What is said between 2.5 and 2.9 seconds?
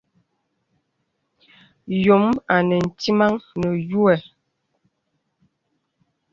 anə